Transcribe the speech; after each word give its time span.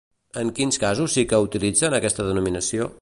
En 0.43 0.47
quins 0.59 0.79
casos 0.83 1.17
sí 1.17 1.25
que 1.33 1.41
utilitzen 1.49 1.99
aquesta 1.99 2.27
denominació? 2.31 2.91